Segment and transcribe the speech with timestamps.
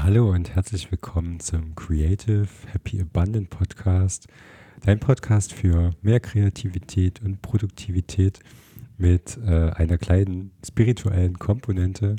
[0.00, 4.28] Hallo und herzlich willkommen zum Creative Happy Abundant Podcast.
[4.82, 8.38] Dein Podcast für mehr Kreativität und Produktivität
[8.96, 12.14] mit äh, einer kleinen spirituellen Komponente.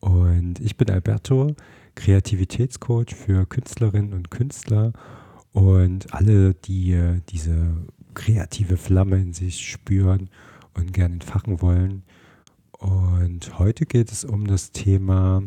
[0.00, 1.54] Und ich bin Alberto,
[1.96, 4.94] Kreativitätscoach für Künstlerinnen und Künstler
[5.52, 7.76] und alle, die äh, diese
[8.14, 10.30] kreative Flamme in sich spüren
[10.74, 12.04] und gerne entfachen wollen.
[12.78, 15.42] Und heute geht es um das Thema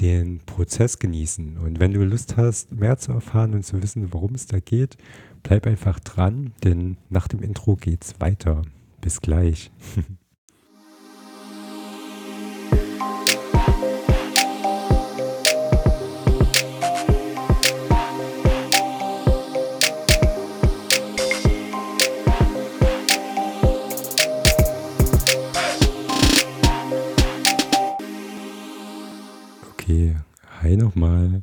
[0.00, 1.58] den Prozess genießen.
[1.58, 4.96] Und wenn du Lust hast, mehr zu erfahren und zu wissen, worum es da geht,
[5.42, 8.62] bleib einfach dran, denn nach dem Intro geht's weiter.
[9.00, 9.70] Bis gleich.
[29.92, 30.16] Okay,
[30.62, 31.42] hi nochmal.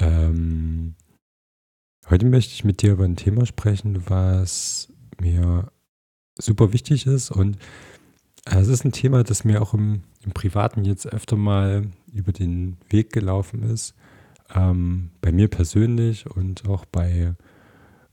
[0.00, 0.96] Ähm,
[2.10, 5.70] heute möchte ich mit dir über ein Thema sprechen, was mir
[6.36, 7.30] super wichtig ist.
[7.30, 7.58] Und
[8.44, 12.32] äh, es ist ein Thema, das mir auch im, im Privaten jetzt öfter mal über
[12.32, 13.94] den Weg gelaufen ist.
[14.52, 17.36] Ähm, bei mir persönlich und auch bei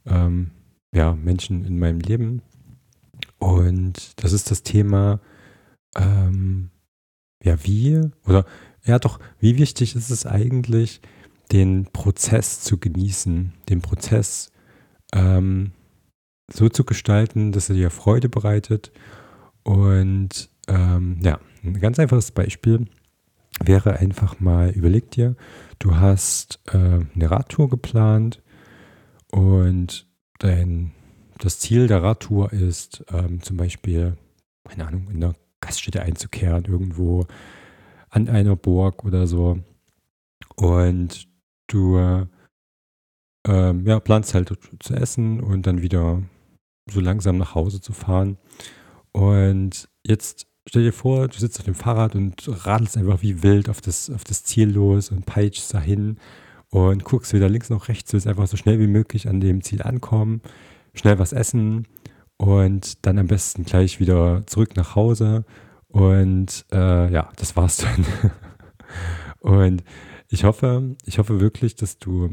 [0.06, 0.52] ähm,
[0.94, 2.44] ja, Menschen in meinem Leben.
[3.40, 5.20] Und das ist das Thema,
[5.96, 6.70] ähm,
[7.44, 8.46] ja, wie oder
[8.86, 11.02] ja doch, wie wichtig ist es eigentlich,
[11.52, 14.52] den Prozess zu genießen, den Prozess
[15.14, 15.72] ähm,
[16.52, 18.92] so zu gestalten, dass er dir Freude bereitet.
[19.64, 22.86] Und ähm, ja, ein ganz einfaches Beispiel
[23.64, 25.36] wäre einfach mal, überleg dir,
[25.80, 28.42] du hast äh, eine Radtour geplant
[29.32, 30.08] und
[30.40, 30.92] dein,
[31.40, 34.18] das Ziel der Radtour ist ähm, zum Beispiel,
[34.68, 37.26] keine Ahnung, in der Gaststätte einzukehren, irgendwo
[38.10, 39.60] an einer Burg oder so.
[40.56, 41.28] Und
[41.68, 42.28] du
[43.46, 46.22] ähm, ja, planst halt zu essen und dann wieder
[46.90, 48.38] so langsam nach Hause zu fahren.
[49.12, 53.70] Und jetzt stell dir vor, du sitzt auf dem Fahrrad und radelst einfach wie wild
[53.70, 56.18] auf das, auf das Ziel los und peitschst dahin
[56.70, 59.82] und guckst weder links noch rechts, willst einfach so schnell wie möglich an dem Ziel
[59.82, 60.42] ankommen,
[60.94, 61.88] schnell was essen
[62.38, 65.46] und dann am besten gleich wieder zurück nach Hause
[65.88, 68.06] und äh, ja, das war's dann.
[69.40, 69.84] und
[70.30, 72.32] ich hoffe, ich hoffe wirklich, dass du,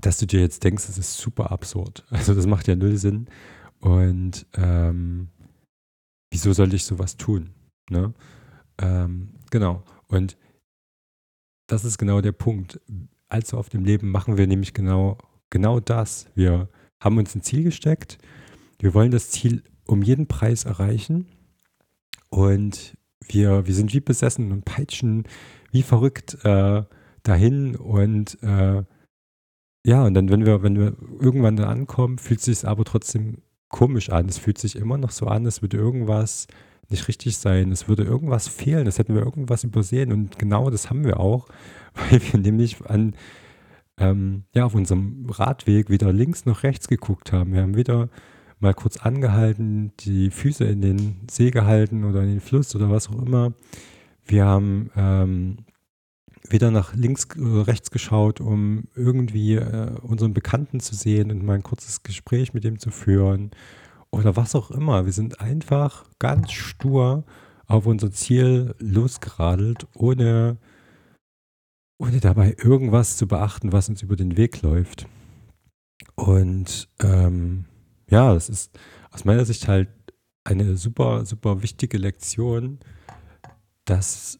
[0.00, 2.04] dass du dir jetzt denkst, das ist super absurd.
[2.10, 3.28] Also das macht ja null Sinn.
[3.78, 5.28] Und ähm,
[6.32, 7.50] wieso soll ich sowas tun?
[7.88, 8.12] Ne?
[8.78, 9.84] Ähm, genau.
[10.08, 10.36] Und
[11.68, 12.80] das ist genau der Punkt.
[13.28, 15.18] Also auf dem Leben machen wir nämlich genau,
[15.50, 16.26] genau das.
[16.34, 16.68] Wir
[17.00, 18.18] haben uns ein Ziel gesteckt.
[18.82, 21.26] Wir wollen das Ziel um jeden Preis erreichen.
[22.30, 25.24] Und wir, wir sind wie besessen und peitschen
[25.70, 26.82] wie verrückt äh,
[27.22, 27.76] dahin.
[27.76, 28.82] Und äh,
[29.86, 33.38] ja, und dann, wenn wir, wenn wir irgendwann da ankommen, fühlt es sich aber trotzdem
[33.68, 34.28] komisch an.
[34.28, 36.48] Es fühlt sich immer noch so an, als würde irgendwas
[36.88, 37.70] nicht richtig sein.
[37.70, 40.10] Es würde irgendwas fehlen, es hätten wir irgendwas übersehen.
[40.10, 41.46] Und genau das haben wir auch,
[41.94, 43.14] weil wir nämlich an,
[43.96, 47.52] ähm, ja, auf unserem Radweg weder links noch rechts geguckt haben.
[47.52, 48.08] Wir haben wieder
[48.62, 53.08] mal kurz angehalten, die Füße in den See gehalten oder in den Fluss oder was
[53.08, 53.52] auch immer.
[54.24, 55.58] Wir haben ähm,
[56.48, 61.54] weder nach links oder rechts geschaut, um irgendwie äh, unseren Bekannten zu sehen und mal
[61.54, 63.50] ein kurzes Gespräch mit ihm zu führen
[64.10, 65.04] oder was auch immer.
[65.06, 67.24] Wir sind einfach ganz stur
[67.66, 70.58] auf unser Ziel losgeradelt, ohne,
[71.98, 75.08] ohne dabei irgendwas zu beachten, was uns über den Weg läuft.
[76.14, 77.64] Und ähm,
[78.12, 78.78] ja, es ist
[79.10, 79.88] aus meiner Sicht halt
[80.44, 82.78] eine super, super wichtige Lektion,
[83.86, 84.38] dass,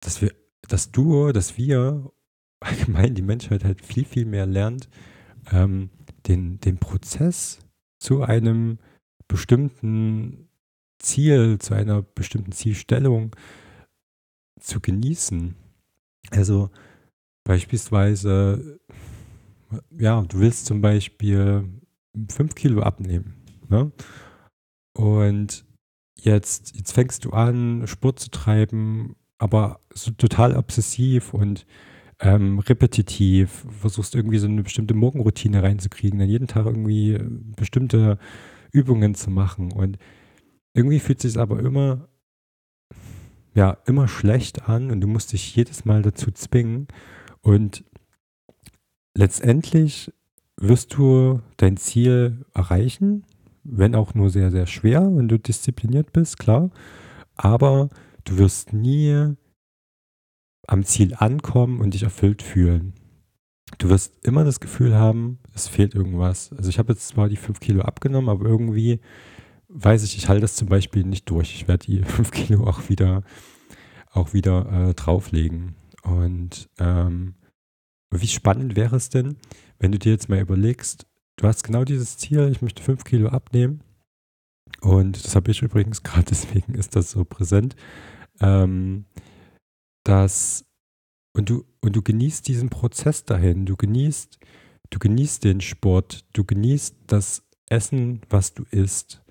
[0.00, 0.34] dass wir,
[0.68, 2.12] dass du, dass wir,
[2.60, 4.88] allgemein die Menschheit halt viel, viel mehr lernt,
[5.50, 5.90] ähm,
[6.26, 7.58] den, den Prozess
[7.98, 8.78] zu einem
[9.28, 10.48] bestimmten
[10.98, 13.34] Ziel, zu einer bestimmten Zielstellung
[14.60, 15.54] zu genießen.
[16.30, 16.70] Also
[17.44, 18.78] beispielsweise,
[19.90, 21.68] ja, du willst zum Beispiel
[22.28, 23.34] 5 Kilo abnehmen.
[23.68, 23.92] Ne?
[24.96, 25.64] Und
[26.16, 31.66] jetzt, jetzt fängst du an, Sport zu treiben, aber so total obsessiv und
[32.20, 37.18] ähm, repetitiv, versuchst irgendwie so eine bestimmte Morgenroutine reinzukriegen, dann jeden Tag irgendwie
[37.56, 38.18] bestimmte
[38.72, 39.72] Übungen zu machen.
[39.72, 39.98] Und
[40.74, 42.08] irgendwie fühlt sich aber immer,
[43.54, 46.88] ja, immer schlecht an und du musst dich jedes Mal dazu zwingen.
[47.40, 47.84] Und
[49.16, 50.12] letztendlich
[50.56, 53.24] wirst du dein Ziel erreichen,
[53.64, 56.70] wenn auch nur sehr, sehr schwer, wenn du diszipliniert bist, klar.
[57.34, 57.88] Aber
[58.24, 59.34] du wirst nie
[60.66, 62.94] am Ziel ankommen und dich erfüllt fühlen.
[63.78, 66.52] Du wirst immer das Gefühl haben, es fehlt irgendwas.
[66.52, 69.00] Also ich habe jetzt zwar die 5 Kilo abgenommen, aber irgendwie
[69.68, 71.54] weiß ich, ich halte das zum Beispiel nicht durch.
[71.54, 73.22] Ich werde die 5 Kilo auch wieder,
[74.12, 75.74] auch wieder äh, drauflegen.
[76.02, 77.34] Und ähm,
[78.10, 79.36] wie spannend wäre es denn,
[79.84, 83.28] wenn du dir jetzt mal überlegst, du hast genau dieses Ziel, ich möchte 5 Kilo
[83.28, 83.82] abnehmen.
[84.80, 87.76] Und das habe ich übrigens gerade, deswegen ist das so präsent.
[88.40, 89.04] Ähm,
[90.04, 90.64] dass
[91.36, 94.38] und du und du genießt diesen Prozess dahin, du genießt
[94.88, 99.22] du genießt den Sport, du genießt das Essen, was du isst.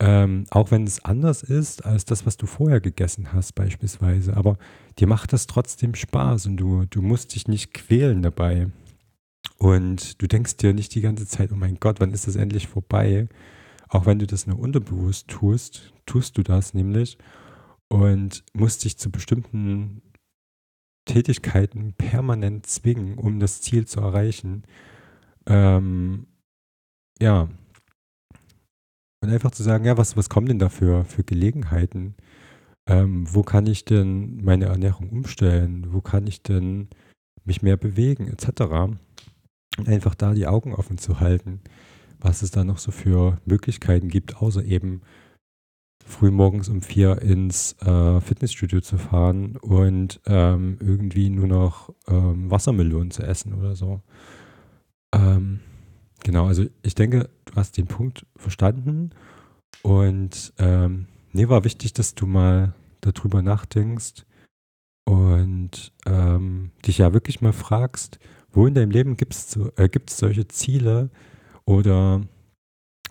[0.00, 4.38] Ähm, auch wenn es anders ist als das, was du vorher gegessen hast, beispielsweise.
[4.38, 4.56] Aber
[4.98, 8.70] dir macht das trotzdem Spaß und du, du musst dich nicht quälen dabei.
[9.58, 12.68] Und du denkst dir nicht die ganze Zeit, oh mein Gott, wann ist das endlich
[12.68, 13.28] vorbei?
[13.88, 17.18] Auch wenn du das nur unterbewusst tust, tust du das nämlich
[17.88, 20.02] und musst dich zu bestimmten
[21.04, 24.64] Tätigkeiten permanent zwingen, um das Ziel zu erreichen.
[25.46, 26.26] Ähm,
[27.20, 27.48] ja.
[29.22, 32.16] Und einfach zu sagen, ja, was, was kommen denn da für, für Gelegenheiten?
[32.88, 35.92] Ähm, wo kann ich denn meine Ernährung umstellen?
[35.92, 36.88] Wo kann ich denn
[37.44, 38.96] mich mehr bewegen, etc.
[39.84, 41.60] Einfach da die Augen offen zu halten,
[42.18, 45.02] was es da noch so für Möglichkeiten gibt, außer eben
[46.06, 52.50] früh morgens um vier ins äh, Fitnessstudio zu fahren und ähm, irgendwie nur noch ähm,
[52.50, 54.00] Wassermelonen zu essen oder so.
[55.12, 55.60] Ähm,
[56.22, 59.10] genau, also ich denke, du hast den Punkt verstanden
[59.82, 64.24] und ähm, nee, war wichtig, dass du mal darüber nachdenkst
[65.04, 68.18] und ähm, dich ja wirklich mal fragst,
[68.56, 71.10] wo in deinem Leben gibt es äh, solche Ziele
[71.66, 72.22] oder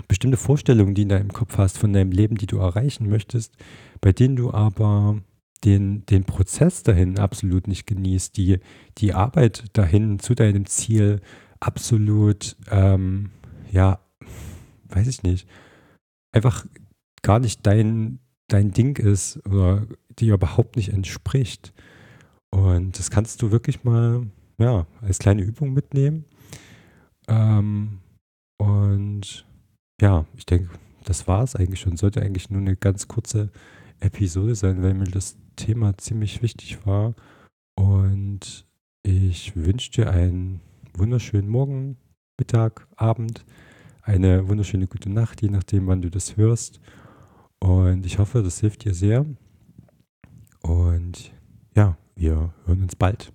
[0.08, 3.56] bestimmte Vorstellungen, die in deinem Kopf hast von deinem Leben, die du erreichen möchtest,
[4.02, 5.22] bei denen du aber
[5.64, 8.60] den, den Prozess dahin absolut nicht genießt, die,
[8.98, 11.22] die Arbeit dahin zu deinem Ziel
[11.60, 13.30] absolut, ähm,
[13.72, 14.00] ja,
[14.90, 15.48] weiß ich nicht,
[16.32, 16.66] einfach
[17.22, 19.88] gar nicht dein, dein Ding ist oder
[20.20, 21.74] dir überhaupt nicht entspricht.
[22.50, 24.26] Und das kannst du wirklich mal,
[24.58, 26.26] ja, als kleine Übung mitnehmen.
[27.28, 28.00] Ähm,
[28.58, 29.46] und
[30.02, 30.70] ja, ich denke,
[31.04, 31.98] das war es eigentlich schon.
[31.98, 33.52] Sollte eigentlich nur eine ganz kurze
[34.00, 37.14] Episode sein, weil mir das Thema ziemlich wichtig war.
[37.76, 38.66] Und
[39.04, 40.62] ich wünsche dir einen
[40.94, 41.98] wunderschönen Morgen,
[42.38, 43.46] Mittag, Abend,
[44.02, 46.80] eine wunderschöne gute Nacht, je nachdem, wann du das hörst.
[47.60, 49.26] Und ich hoffe, das hilft dir sehr.
[50.62, 51.32] Und
[51.76, 53.32] ja, wir hören uns bald.